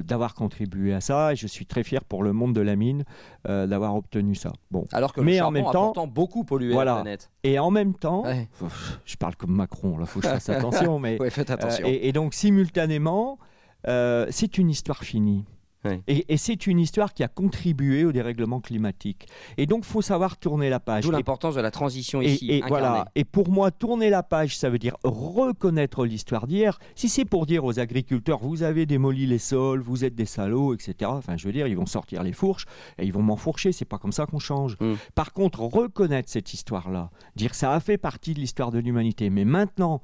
d'avoir 0.00 0.34
contribué 0.34 0.92
à 0.94 1.00
ça 1.00 1.32
et 1.32 1.36
je 1.36 1.46
suis 1.46 1.66
très 1.66 1.82
fier 1.82 2.04
pour 2.04 2.22
le 2.22 2.32
monde 2.32 2.54
de 2.54 2.60
la 2.60 2.76
mine 2.76 3.04
euh, 3.48 3.66
d'avoir 3.66 3.94
obtenu 3.94 4.34
ça. 4.34 4.52
Bon. 4.70 4.84
Alors 4.92 5.12
que 5.12 5.20
le 5.20 5.26
Mais 5.26 5.40
en 5.40 5.50
même 5.50 5.70
temps, 5.70 5.92
a 5.92 6.06
beaucoup 6.06 6.44
pollué 6.44 6.74
la 6.74 6.94
planète. 6.94 7.30
Et 7.42 7.58
en 7.58 7.70
même 7.70 7.94
temps, 7.94 8.24
je 9.04 9.16
parle 9.16 9.36
comme 9.36 9.52
Macron, 9.52 9.98
là, 9.98 10.06
faut 10.06 10.20
que 10.20 10.26
je 10.26 10.32
fasse 10.32 10.48
attention, 10.50 10.98
mais 10.98 11.18
faites 11.30 11.50
attention. 11.50 11.86
Euh, 11.86 11.98
et, 12.00 12.12
donc 12.12 12.34
simultanément, 12.34 13.38
euh, 13.88 14.26
c'est 14.30 14.58
une 14.58 14.70
histoire 14.70 15.04
finie. 15.04 15.44
Et, 16.06 16.36
c'est 16.36 16.66
une 16.66 16.78
histoire 16.78 17.14
qui 17.14 17.22
a 17.22 17.28
contribué 17.28 18.04
au 18.04 18.12
dérèglement 18.12 18.60
climatique. 18.60 19.26
Et 19.56 19.66
donc, 19.66 19.84
il 19.84 19.90
faut 19.90 20.02
savoir 20.02 20.36
tourner 20.36 20.68
la 20.70 20.80
page. 20.80 21.04
D'où 21.04 21.10
l'importance 21.10 21.54
de 21.54 21.60
la 21.60 21.70
transition 21.70 22.20
ici. 22.20 22.50
Et, 22.50 22.62
voilà. 22.66 23.06
et 23.14 23.24
pour 23.24 23.50
moi, 23.50 23.70
tourner 23.70 24.10
la 24.10 24.22
page, 24.22 24.56
ça 24.56 24.70
veut 24.70 24.78
dire 24.78 24.96
reconnaître 25.02 26.04
l'histoire 26.04 26.46
d'hier. 26.46 26.78
Si 26.94 27.08
c'est 27.08 27.24
pour 27.24 27.46
dire 27.46 27.64
aux 27.64 27.78
agriculteurs, 27.80 28.38
vous 28.38 28.62
avez 28.62 28.86
démoli 28.86 29.26
les 29.26 29.38
sols, 29.38 29.80
vous 29.80 30.04
êtes 30.04 30.14
des 30.14 30.26
salauds, 30.26 30.74
etc. 30.74 31.10
Enfin, 31.14 31.36
je 31.36 31.46
veux 31.46 31.52
dire, 31.52 31.66
ils 31.66 31.76
vont 31.76 31.86
sortir 31.86 32.22
les 32.22 32.32
fourches 32.32 32.66
et 32.98 33.04
ils 33.04 33.12
vont 33.12 33.22
m'enfourcher. 33.22 33.72
C'est 33.72 33.84
pas 33.84 33.98
comme 33.98 34.12
ça 34.12 34.26
qu'on 34.26 34.38
change. 34.38 34.76
Mm. 34.80 34.94
Par 35.14 35.32
contre, 35.32 35.60
reconnaître 35.60 36.30
cette 36.30 36.52
histoire-là, 36.52 37.10
dire 37.34 37.54
ça 37.54 37.72
a 37.72 37.80
fait 37.80 37.98
partie 37.98 38.34
de 38.34 38.40
l'histoire 38.40 38.70
de 38.70 38.78
l'humanité, 38.78 39.30
mais 39.30 39.44
maintenant, 39.44 40.02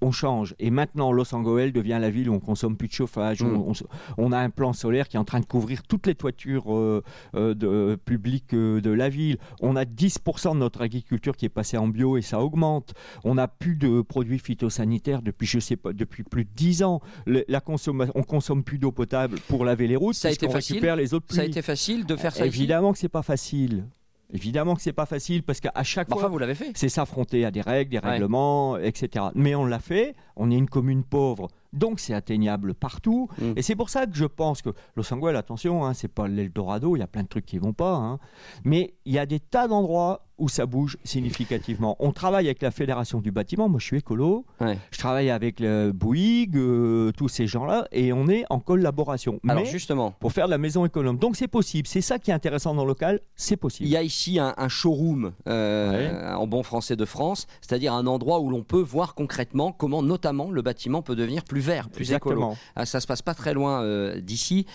on 0.00 0.10
change. 0.10 0.54
Et 0.58 0.70
maintenant, 0.70 1.12
Los 1.12 1.34
Angeles 1.34 1.70
devient 1.72 1.98
la 2.00 2.10
ville 2.10 2.30
où 2.30 2.34
on 2.34 2.40
consomme 2.40 2.76
plus 2.76 2.88
de 2.88 2.92
chauffage. 2.92 3.42
Mm. 3.42 3.72
On, 4.16 4.32
a 4.32 4.38
un 4.38 4.50
plan 4.50 4.72
solaire 4.72 5.08
qui 5.08 5.16
est 5.16 5.20
en 5.20 5.24
train 5.24 5.40
de 5.40 5.46
couvrir 5.46 5.82
toutes 5.82 6.06
les 6.06 6.14
toitures 6.14 6.74
euh, 6.74 7.02
euh, 7.34 7.54
de, 7.54 7.98
publiques 8.04 8.54
euh, 8.54 8.80
de 8.80 8.90
la 8.90 9.08
ville. 9.08 9.36
On 9.60 9.76
a 9.76 9.84
10% 9.84 10.54
de 10.54 10.58
notre 10.58 10.80
agriculture 10.80 11.36
qui 11.36 11.44
est 11.44 11.50
passée 11.50 11.76
en 11.76 11.88
bio 11.88 12.16
et 12.16 12.22
ça 12.22 12.40
augmente. 12.40 12.94
On 13.24 13.34
n'a 13.34 13.48
plus 13.48 13.76
de 13.76 14.00
produits 14.00 14.38
phytosanitaires 14.38 15.22
depuis, 15.22 15.46
je 15.46 15.58
sais 15.58 15.76
pas, 15.76 15.92
depuis 15.92 16.22
plus 16.22 16.44
de 16.44 16.50
10 16.54 16.82
ans. 16.82 17.00
la 17.26 17.60
consommation, 17.60 18.12
on 18.16 18.22
consomme 18.22 18.64
plus 18.64 18.78
d'eau 18.78 18.92
potable 18.92 19.38
pour 19.48 19.64
laver 19.64 19.86
les 19.86 19.96
routes. 19.96 20.14
Ça 20.14 20.28
a 20.28 20.30
été 20.30 20.48
facile. 20.48 20.84
Les 20.96 21.14
autres 21.14 21.34
Ça 21.34 21.42
a 21.42 21.44
été 21.44 21.62
facile 21.62 22.06
de 22.06 22.16
faire 22.16 22.34
ça. 22.34 22.46
Évidemment 22.46 22.92
que 22.92 22.98
c'est 22.98 23.08
pas 23.08 23.22
facile. 23.22 23.84
Évidemment 24.32 24.74
que 24.74 24.82
c'est 24.82 24.92
pas 24.92 25.06
facile 25.06 25.42
parce 25.42 25.60
qu'à 25.60 25.82
chaque 25.82 26.08
fois, 26.12 26.28
vous 26.28 26.38
l'avez 26.38 26.54
fait. 26.54 26.72
C'est 26.74 26.88
s'affronter 26.88 27.44
à 27.44 27.50
des 27.50 27.60
règles, 27.60 27.90
des 27.90 27.98
règlements, 27.98 28.76
etc. 28.76 29.26
Mais 29.34 29.54
on 29.54 29.64
l'a 29.64 29.78
fait. 29.78 30.14
On 30.36 30.50
est 30.50 30.56
une 30.56 30.68
commune 30.68 31.04
pauvre 31.04 31.48
donc 31.72 32.00
c'est 32.00 32.14
atteignable 32.14 32.74
partout. 32.74 33.28
Mm. 33.38 33.52
Et 33.56 33.62
c'est 33.62 33.76
pour 33.76 33.90
ça 33.90 34.06
que 34.06 34.16
je 34.16 34.24
pense 34.24 34.62
que 34.62 34.70
Los 34.96 35.12
Angeles, 35.12 35.36
attention, 35.36 35.84
hein, 35.84 35.94
c'est 35.94 36.08
pas 36.08 36.28
l'Eldorado, 36.28 36.96
il 36.96 37.00
y 37.00 37.02
a 37.02 37.06
plein 37.06 37.22
de 37.22 37.28
trucs 37.28 37.46
qui 37.46 37.58
vont 37.58 37.72
pas. 37.72 37.94
Hein. 37.94 38.18
mais 38.64 38.94
il 39.04 39.12
y 39.12 39.18
a 39.18 39.26
des 39.26 39.40
tas 39.40 39.68
d'endroits 39.68 40.26
où 40.38 40.48
ça 40.48 40.66
bouge 40.66 40.98
significativement. 41.04 41.96
On 41.98 42.12
travaille 42.12 42.46
avec 42.46 42.62
la 42.62 42.70
Fédération 42.70 43.20
du 43.20 43.30
bâtiment, 43.30 43.68
moi 43.68 43.80
je 43.80 43.86
suis 43.86 43.98
écolo, 43.98 44.44
je 44.60 44.98
travaille 44.98 45.30
avec 45.30 45.60
le 45.60 45.92
Bouygues, 45.92 46.56
euh, 46.56 47.12
tous 47.16 47.28
ces 47.28 47.46
gens-là, 47.46 47.88
et 47.92 48.12
on 48.12 48.28
est 48.28 48.44
en 48.50 48.60
collaboration. 48.60 49.40
Alors 49.48 49.64
justement. 49.64 50.12
Pour 50.20 50.32
faire 50.32 50.46
de 50.46 50.50
la 50.50 50.58
maison 50.58 50.84
économe. 50.84 51.18
Donc 51.18 51.36
c'est 51.36 51.48
possible, 51.48 51.88
c'est 51.88 52.00
ça 52.00 52.18
qui 52.18 52.30
est 52.30 52.34
intéressant 52.34 52.74
dans 52.74 52.82
le 52.82 52.88
local, 52.88 53.20
c'est 53.34 53.56
possible. 53.56 53.88
Il 53.88 53.92
y 53.92 53.96
a 53.96 54.02
ici 54.02 54.38
un, 54.38 54.68
showroom 54.68 55.32
euh, 55.48 56.34
en 56.34 56.46
bon 56.46 56.62
français 56.62 56.96
de 56.96 57.04
France, 57.04 57.46
c'est-à-dire 57.60 57.94
un 57.94 58.06
endroit 58.06 58.40
où 58.40 58.50
l'on 58.50 58.62
peut 58.62 58.80
voir 58.80 59.14
concrètement 59.14 59.72
comment 59.72 60.02
notamment 60.02 60.50
le 60.50 60.62
bâtiment 60.62 61.02
peut 61.02 61.16
devenir 61.16 61.44
plus 61.44 61.55
vert, 61.60 61.88
plus 61.88 62.02
Exactement. 62.02 62.52
écolo. 62.52 62.56
Ah, 62.74 62.86
ça 62.86 63.00
se 63.00 63.06
passe 63.06 63.22
pas 63.22 63.34
très 63.34 63.54
loin 63.54 63.82
euh, 63.82 64.20
d'ici. 64.20 64.66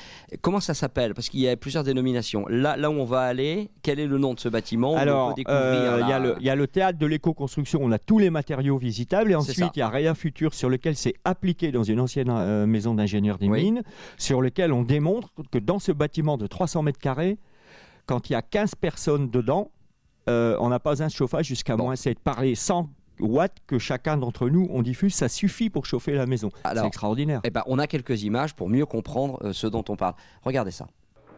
Comment 0.41 0.59
ça 0.59 0.73
s'appelle? 0.73 1.13
Parce 1.13 1.29
qu'il 1.29 1.39
y 1.39 1.50
a 1.50 1.55
plusieurs 1.55 1.83
dénominations. 1.83 2.45
Là, 2.47 2.77
là 2.77 2.89
où 2.89 2.93
on 2.93 3.05
va 3.05 3.21
aller, 3.21 3.69
quel 3.81 4.00
est 4.00 4.07
le 4.07 4.17
nom 4.17 4.33
de 4.33 4.39
ce 4.39 4.50
bâtiment? 4.50 4.95
Alors, 4.95 5.35
euh, 5.47 6.01
il 6.01 6.45
y, 6.45 6.50
a 6.50 6.55
le 6.55 6.67
théâtre 6.67 7.00
de 7.00 7.05
l'éco-construction. 7.05 7.79
On 7.83 7.91
a 7.91 8.00
tous 8.00 8.19
les 8.19 8.29
matériaux 8.29 8.77
visitables 8.77 9.31
et 9.31 9.35
ensuite 9.35 9.71
il 9.75 9.79
y 9.79 9.81
a 9.81 9.89
Réa 9.89 10.15
Futur 10.15 10.53
sur 10.53 10.69
lequel 10.69 10.95
c'est 10.95 11.13
appliqué 11.25 11.71
dans 11.71 11.83
une 11.83 12.00
ancienne 12.00 12.29
euh, 12.29 12.65
maison 12.65 12.93
d'ingénieur 12.93 13.38
des 13.38 13.50
mines, 13.50 13.83
sur 14.17 14.41
lequel 14.41 14.71
on 14.73 14.83
démontre 14.83 15.29
que 15.51 15.57
dans 15.57 15.79
ce 15.79 15.91
bâtiment 15.91 16.38
de 16.38 16.47
300 16.47 16.83
mètres 16.83 17.00
carrés, 17.00 17.38
quand 18.05 18.29
il 18.29 18.33
y 18.33 18.35
a 18.35 18.41
15 18.41 18.75
personnes 18.75 19.29
dedans, 19.29 19.71
on 20.27 20.69
n'a 20.69 20.79
pas 20.79 21.03
un 21.03 21.09
chauffage 21.09 21.45
jusqu'à 21.45 21.75
moins 21.75 21.95
7. 21.95 22.19
Parler 22.19 22.55
sans 22.55 22.89
watts 23.21 23.57
que 23.67 23.79
chacun 23.79 24.17
d'entre 24.17 24.49
nous 24.49 24.67
on 24.71 24.81
diffuse, 24.81 25.13
ça 25.13 25.29
suffit 25.29 25.69
pour 25.69 25.85
chauffer 25.85 26.13
la 26.13 26.25
maison. 26.25 26.49
C'est 26.65 26.85
extraordinaire. 26.85 27.41
Eh 27.43 27.49
ben, 27.49 27.63
on 27.67 27.79
a 27.79 27.87
quelques 27.87 28.23
images 28.23 28.53
pour 28.55 28.69
mieux 28.69 28.85
comprendre 28.85 29.39
euh, 29.43 29.53
ce 29.53 29.67
dont 29.67 29.83
on 29.89 29.95
parle. 29.95 30.15
Regardez 30.43 30.71
ça. 30.71 30.87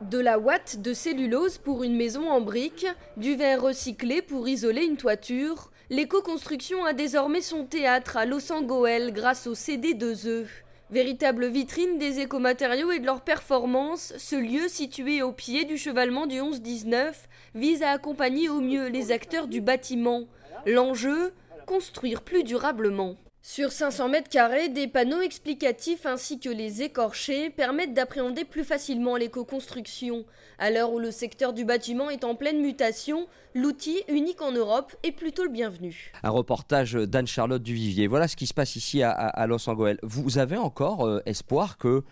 De 0.01 0.19
la 0.19 0.39
ouate 0.39 0.81
de 0.81 0.93
cellulose 0.93 1.57
pour 1.57 1.83
une 1.83 1.95
maison 1.95 2.29
en 2.29 2.41
briques, 2.41 2.87
du 3.15 3.35
verre 3.35 3.61
recyclé 3.61 4.21
pour 4.21 4.47
isoler 4.47 4.83
une 4.83 4.97
toiture, 4.97 5.71
l'éco-construction 5.89 6.83
a 6.83 6.93
désormais 6.93 7.41
son 7.41 7.65
théâtre 7.65 8.17
à 8.17 8.25
Los 8.25 8.51
Angeles 8.51 9.11
grâce 9.13 9.47
au 9.47 9.53
CD2E. 9.53 10.45
Véritable 10.91 11.47
vitrine 11.47 11.97
des 11.97 12.19
écomatériaux 12.19 12.91
et 12.91 12.99
de 12.99 13.05
leur 13.05 13.21
performance, 13.21 14.13
ce 14.17 14.35
lieu 14.35 14.67
situé 14.67 15.23
au 15.23 15.31
pied 15.31 15.63
du 15.65 15.77
chevalement 15.77 16.27
du 16.27 16.35
11-19 16.35 17.13
vise 17.55 17.81
à 17.81 17.91
accompagner 17.91 18.49
au 18.49 18.59
mieux 18.59 18.89
les 18.89 19.11
acteurs 19.11 19.47
du 19.47 19.61
bâtiment. 19.61 20.25
L'enjeu 20.65 21.33
construire 21.65 22.21
plus 22.21 22.43
durablement. 22.43 23.15
Sur 23.45 23.73
500 23.73 24.07
mètres 24.07 24.29
carrés, 24.29 24.69
des 24.69 24.87
panneaux 24.87 25.19
explicatifs 25.19 26.05
ainsi 26.05 26.39
que 26.39 26.49
les 26.49 26.81
écorchés 26.81 27.49
permettent 27.49 27.93
d'appréhender 27.93 28.45
plus 28.45 28.63
facilement 28.63 29.17
l'éco-construction. 29.17 30.23
À 30.59 30.71
l'heure 30.71 30.93
où 30.93 30.99
le 30.99 31.11
secteur 31.11 31.51
du 31.51 31.65
bâtiment 31.65 32.09
est 32.09 32.23
en 32.23 32.35
pleine 32.35 32.61
mutation, 32.61 33.27
l'outil, 33.53 33.99
unique 34.07 34.41
en 34.41 34.53
Europe, 34.53 34.95
est 35.03 35.11
plutôt 35.11 35.43
le 35.43 35.49
bienvenu. 35.49 36.13
Un 36.23 36.29
reportage 36.29 36.93
d'Anne-Charlotte 36.93 37.61
Duvivier. 37.61 38.07
Voilà 38.07 38.29
ce 38.29 38.37
qui 38.37 38.47
se 38.47 38.53
passe 38.53 38.77
ici 38.77 39.03
à, 39.03 39.45
Los 39.45 39.69
Angeles. 39.69 39.97
Vous 40.03 40.37
avez 40.37 40.55
encore 40.55 41.05
euh, 41.05 41.19
espoir 41.25 41.77
que 41.77 42.03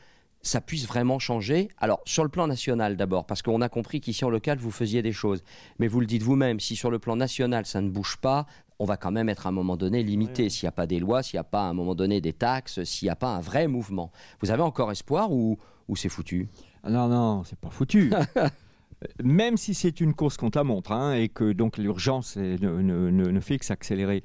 ça 0.41 0.59
puisse 0.59 0.85
vraiment 0.85 1.19
changer? 1.19 1.69
Alors, 1.77 2.01
sur 2.05 2.23
le 2.23 2.29
plan 2.29 2.47
national 2.47 2.97
d'abord, 2.97 3.25
parce 3.25 3.41
qu'on 3.41 3.61
a 3.61 3.69
compris 3.69 4.01
qu'ici 4.01 4.25
en 4.25 4.29
local, 4.29 4.57
vous 4.57 4.71
faisiez 4.71 5.01
des 5.01 5.13
choses. 5.13 5.43
Mais 5.79 5.87
vous 5.87 6.01
le 6.01 6.07
dites 6.07 6.23
vous-même, 6.23 6.59
si 6.59 6.75
sur 6.75 6.91
le 6.91 6.99
plan 6.99 7.15
national, 7.15 7.65
ça 7.65 7.79
ne 7.79 7.89
bouge 7.89 8.17
pas, 8.17 8.47
on 8.81 8.85
va 8.85 8.97
quand 8.97 9.11
même 9.11 9.29
être 9.29 9.45
à 9.45 9.49
un 9.49 9.51
moment 9.51 9.77
donné 9.77 10.01
limité. 10.01 10.49
S'il 10.49 10.65
n'y 10.65 10.69
a 10.69 10.71
pas 10.71 10.87
des 10.87 10.99
lois, 10.99 11.21
s'il 11.21 11.37
n'y 11.37 11.41
a 11.41 11.43
pas 11.43 11.61
à 11.61 11.69
un 11.69 11.73
moment 11.73 11.93
donné 11.93 12.19
des 12.19 12.33
taxes, 12.33 12.83
s'il 12.83 13.05
n'y 13.05 13.11
a 13.11 13.15
pas 13.15 13.35
un 13.35 13.39
vrai 13.39 13.67
mouvement. 13.67 14.11
Vous 14.41 14.49
avez 14.49 14.63
encore 14.63 14.91
espoir 14.91 15.31
ou, 15.31 15.59
ou 15.87 15.95
c'est 15.95 16.09
foutu? 16.09 16.49
Non, 16.89 17.07
non, 17.07 17.43
c'est 17.43 17.59
pas 17.59 17.69
foutu. 17.69 18.11
même 19.23 19.55
si 19.55 19.75
c'est 19.75 20.01
une 20.01 20.15
course 20.15 20.35
contre 20.35 20.57
la 20.57 20.63
montre 20.63 20.93
hein, 20.93 21.13
et 21.13 21.29
que 21.29 21.51
donc 21.53 21.77
l'urgence 21.77 22.37
ne, 22.37 22.57
ne, 22.57 23.09
ne, 23.09 23.39
fait 23.39 23.59
que 23.59 23.65
s'accélérer, 23.65 24.23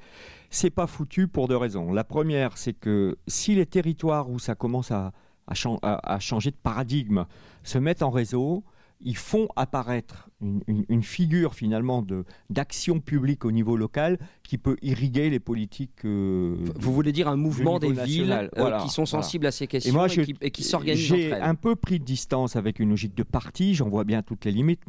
c'est 0.49 0.71
pas 0.71 0.87
foutu 0.87 1.27
pour 1.27 1.47
deux 1.47 1.57
raisons. 1.57 1.93
La 1.93 2.03
première, 2.03 2.57
c'est 2.57 2.73
que 2.73 3.15
si 3.27 3.53
les 3.53 3.67
territoires 3.67 4.27
où 4.27 4.39
ça 4.39 4.55
commence 4.55 4.89
à, 4.89 5.11
à, 5.47 6.19
changer 6.19 6.49
de 6.49 6.55
paradigme 6.55 7.25
se 7.63 7.77
mettent 7.77 8.01
en 8.01 8.09
réseau, 8.09 8.63
ils 9.01 9.17
font 9.17 9.47
apparaître 9.55 10.29
une, 10.41 11.03
figure 11.03 11.55
finalement 11.55 12.05
d'action 12.49 12.99
publique 12.99 13.45
au 13.45 13.51
niveau 13.51 13.75
local 13.75 14.19
qui 14.43 14.57
peut 14.57 14.77
irriguer 14.81 15.29
les 15.29 15.39
politiques. 15.39 16.05
Euh, 16.05 16.57
Vous 16.75 16.93
voulez 16.93 17.11
dire 17.11 17.27
un 17.27 17.35
mouvement 17.35 17.79
des 17.79 17.91
villes 17.91 18.49
euh, 18.57 18.77
qui 18.79 18.89
sont 18.89 19.05
sensibles 19.05 19.45
à 19.47 19.51
ces 19.51 19.67
questions 19.67 20.05
et, 20.41 20.51
qui, 20.51 20.63
s'organisent 20.63 20.99
J'ai 20.99 21.33
un 21.33 21.55
peu 21.55 21.75
pris 21.75 21.99
de 21.99 22.03
distance 22.03 22.55
avec 22.55 22.79
une 22.79 22.89
logique 22.89 23.15
de 23.15 23.23
parti, 23.23 23.73
j'en 23.73 23.89
vois 23.89 24.03
bien 24.03 24.21
toutes 24.21 24.45
les 24.45 24.51
limites. 24.51 24.83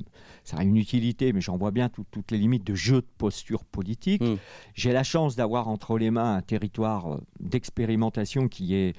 Ça 0.45 0.59
a 0.59 0.63
une 0.63 0.77
utilité, 0.77 1.33
mais 1.33 1.41
j'en 1.41 1.57
vois 1.57 1.71
bien 1.71 1.89
toutes 1.89 2.31
les 2.31 2.39
limites 2.39 2.65
de 2.65 2.75
jeu 2.75 2.97
de 2.97 3.09
posture 3.19 3.65
politique. 3.65 4.23
Hmm. 4.23 4.37
J'ai 4.75 4.93
la 4.93 5.03
chance 5.03 5.37
d'avoir 5.37 5.69
entre 5.69 5.99
les 5.99 6.11
mains 6.11 6.37
un 6.37 6.43
territoire 6.43 7.15
euh, 7.15 7.21
d'expérimentation 7.41 8.49
qui 8.49 8.75
est 8.75 8.95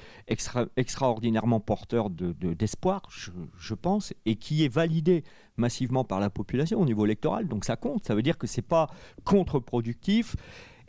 extraordinairement 0.78 1.60
porteur 1.60 2.10
d'espoir, 2.10 3.04
de, 3.04 3.42
je 3.60 3.74
pense, 3.74 4.14
et 4.26 4.36
qui 4.36 4.64
est 4.64 4.68
validé 4.68 4.99
massivement 5.58 6.04
par 6.04 6.20
la 6.20 6.30
population 6.30 6.80
au 6.80 6.86
niveau 6.86 7.06
électoral, 7.06 7.48
donc 7.48 7.66
ça 7.66 7.76
compte. 7.76 8.06
Ça 8.06 8.16
veut 8.16 8.22
dire 8.22 8.38
que 8.38 8.48
c'est 8.48 8.62
pas 8.62 8.90
contre-productif. 9.24 10.36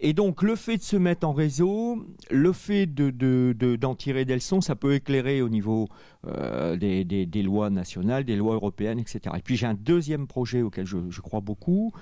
Et 0.03 0.15
donc 0.15 0.43
le 0.43 0.57
fait 0.57 0.79
de 0.79 0.83
se 0.83 0.97
mettre 0.97 1.27
en 1.27 1.33
réseau, 1.35 2.07
le 2.31 2.53
fait 2.53 2.87
d'en 2.87 3.09
de, 3.09 3.53
de, 3.53 3.95
tirer 3.95 4.25
des 4.25 4.35
leçons, 4.35 4.63
ça 4.63 4.75
peut 4.75 4.95
éclairer 4.95 5.43
au 5.43 5.51
niveau 5.51 5.89
euh, 6.27 6.77
des, 6.77 7.43
lois 7.43 7.69
nationales, 7.69 8.25
des 8.25 8.37
lois 8.37 8.55
européennes, 8.55 8.99
etc. 8.99 9.21
Et 9.37 9.43
puis 9.43 9.57
j'ai 9.57 9.67
un 9.67 9.75
deuxième 9.75 10.27
projet 10.27 10.63
auquel 10.63 10.87
je 10.87 11.21
crois 11.21 11.41
beaucoup, 11.41 11.93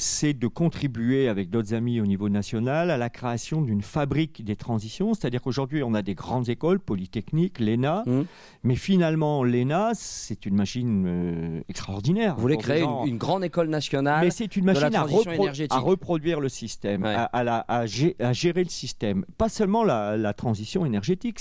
c'est 0.00 0.32
de 0.32 0.46
contribuer 0.46 1.28
avec 1.28 1.50
d'autres 1.50 1.74
amis 1.74 2.00
au 2.00 2.06
niveau 2.06 2.28
national 2.28 2.92
à 2.92 2.96
la 2.96 3.10
création 3.10 3.62
d'une 3.62 3.82
fabrique 3.82 4.44
des 4.44 4.54
transitions. 4.54 5.12
C'est-à-dire 5.12 5.42
qu'aujourd'hui, 5.42 5.82
on 5.82 5.92
a 5.92 6.02
des 6.02 6.14
grandes 6.14 6.48
écoles, 6.48 6.78
Polytechnique, 6.78 7.58
l'ENA, 7.58 8.04
mmh. 8.06 8.22
mais 8.62 8.76
finalement, 8.76 9.42
l'ENA, 9.42 9.90
c'est 9.94 10.46
une 10.46 10.54
machine 10.54 11.04
euh, 11.04 11.60
extraordinaire. 11.68 12.36
Vous 12.36 12.42
voulez 12.42 12.56
créer 12.58 12.84
une, 13.06 13.18
grande 13.18 13.42
école 13.42 13.68
nationale 13.70 14.24
Mais 14.24 14.30
c'est 14.30 14.54
une 14.54 14.66
machine 14.66 14.94
à, 14.94 15.00
à, 15.00 15.78
reproduire 15.80 16.38
le 16.38 16.48
système, 16.48 17.04
à, 17.04 17.86
gérer 17.86 18.62
le 18.62 18.70
système. 18.70 19.24
Pas 19.36 19.48
seulement 19.48 19.82
la, 19.82 20.32
transition 20.32 20.86
énergétique. 20.86 21.40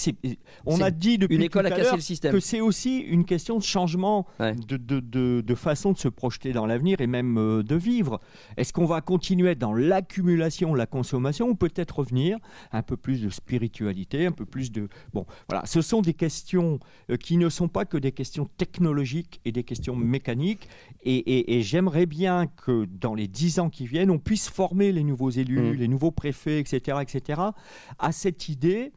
On 0.65 0.81
a 0.81 0.89
dit 0.89 1.19
depuis 1.19 1.35
une 1.35 1.43
école 1.43 1.67
tout 1.69 1.73
à, 1.73 1.95
le 1.95 2.01
système. 2.01 2.33
que 2.33 2.39
c'est 2.39 2.61
aussi 2.61 2.97
une 2.97 3.25
question 3.25 3.59
de 3.59 3.63
changement 3.63 4.25
de, 4.39 4.77
de, 5.41 5.55
façon 5.55 5.91
de 5.91 5.97
se 5.99 6.07
projeter 6.07 6.53
dans 6.53 6.65
l'avenir 6.65 7.01
et 7.01 7.07
même 7.07 7.37
euh, 7.37 7.61
de 7.61 7.75
vivre. 7.75 8.19
Est-ce 8.55 8.73
qu'on 8.73 8.85
va 8.85 9.01
continuer 9.01 9.55
dans 9.55 9.73
l'accumulation, 9.73 10.73
la 10.73 10.85
consommation, 10.85 11.49
ou 11.49 11.55
peut-être 11.55 11.99
revenir 11.99 12.37
un 12.71 12.81
peu 12.81 12.97
plus 12.97 13.21
de 13.21 13.29
spiritualité, 13.29 14.25
un 14.25 14.31
peu 14.31 14.45
plus 14.45 14.71
de... 14.71 14.87
Bon, 15.13 15.25
voilà, 15.49 15.65
ce 15.65 15.81
sont 15.81 16.01
des 16.01 16.13
questions 16.13 16.79
euh, 17.09 17.17
qui 17.17 17.37
ne 17.37 17.49
sont 17.49 17.67
pas 17.67 17.85
que 17.85 17.97
des 17.97 18.11
questions 18.11 18.49
technologiques 18.57 19.41
et 19.45 19.51
des 19.51 19.63
questions 19.63 19.95
mécaniques, 19.95 20.67
et, 21.03 21.61
j'aimerais 21.61 22.05
bien 22.05 22.47
que 22.47 22.85
dans 22.85 23.15
les 23.15 23.27
dix 23.27 23.59
ans 23.59 23.69
qui 23.69 23.87
viennent, 23.87 24.11
on 24.11 24.19
puisse 24.19 24.49
former 24.49 24.91
les 24.91 25.03
nouveaux 25.03 25.29
élus, 25.29 25.59
mmh. 25.59 25.73
les 25.73 25.87
nouveaux 25.87 26.11
préfets, 26.11 26.59
etc., 26.59 26.99
etc., 27.01 27.41
à 27.99 28.11
cette 28.11 28.49
idée 28.49 28.91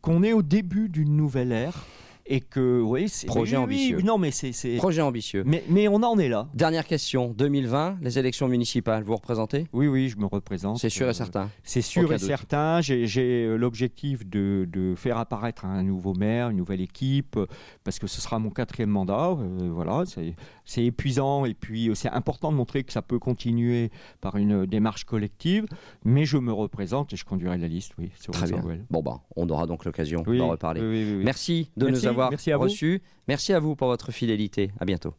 qu'on 0.00 0.22
est 0.22 0.32
au 0.32 0.42
début 0.42 0.88
d'une 0.88 1.16
nouvelle 1.16 1.52
ère 1.52 1.84
et 2.28 2.40
que 2.40 2.80
oui, 2.80 3.08
c'est 3.08 3.26
projet 3.26 3.56
ambitieux. 3.56 4.00
non, 4.02 4.18
mais 4.18 4.30
c'est 4.30 4.76
projet 4.76 5.02
ambitieux. 5.02 5.42
Mais, 5.46 5.62
mais 5.68 5.88
on 5.88 6.02
en 6.02 6.18
est 6.18 6.28
là. 6.28 6.48
Dernière 6.54 6.86
question 6.86 7.32
2020, 7.36 7.98
les 8.02 8.18
élections 8.18 8.48
municipales, 8.48 9.04
vous 9.04 9.14
représentez? 9.14 9.66
Oui, 9.72 9.86
oui, 9.86 10.08
je 10.08 10.16
me 10.16 10.26
représente. 10.26 10.78
C'est 10.78 10.90
sûr 10.90 11.06
et 11.06 11.10
euh, 11.10 11.12
certain. 11.12 11.50
C'est 11.62 11.82
sûr 11.82 12.12
et 12.12 12.18
certain. 12.18 12.80
J'ai 12.80 13.44
euh, 13.44 13.56
l'objectif 13.56 14.26
de, 14.26 14.68
de, 14.70 14.94
faire 14.96 15.18
apparaître 15.18 15.64
un 15.64 15.82
nouveau 15.82 16.14
maire, 16.14 16.50
une 16.50 16.56
nouvelle 16.56 16.80
équipe, 16.80 17.38
parce 17.84 17.98
que 17.98 18.06
ce 18.06 18.20
sera 18.20 18.38
mon 18.38 18.50
quatrième 18.50 18.90
mandat. 18.90 19.36
Euh, 19.38 19.70
voilà, 19.72 20.04
c'est 20.64 20.84
épuisant 20.84 21.44
et 21.44 21.54
puis 21.54 21.90
c'est 21.94 22.10
important 22.10 22.50
de 22.50 22.56
montrer 22.56 22.82
que 22.82 22.92
ça 22.92 23.02
peut 23.02 23.18
continuer 23.18 23.90
par 24.20 24.36
une 24.36 24.66
démarche 24.66 25.04
collective. 25.04 25.66
Mais 26.04 26.24
je 26.24 26.38
me 26.38 26.52
représente 26.52 27.12
et 27.12 27.16
je 27.16 27.24
conduirai 27.24 27.58
la 27.58 27.68
liste, 27.68 27.92
oui. 27.98 28.10
Très 28.32 28.48
bien. 28.48 28.62
Bon 28.90 29.02
bah, 29.02 29.20
on 29.36 29.48
aura 29.48 29.66
donc 29.66 29.84
l'occasion 29.84 30.22
d'en 30.22 30.48
reparler. 30.48 30.80
Merci 31.22 31.70
de 31.76 31.88
nous 31.88 32.06
avoir 32.06 32.15
Merci 32.30 32.52
à 32.52 32.56
reçu. 32.56 33.02
Merci 33.28 33.52
à 33.52 33.60
vous 33.60 33.76
pour 33.76 33.88
votre 33.88 34.12
fidélité. 34.12 34.70
À 34.78 34.84
bientôt. 34.84 35.16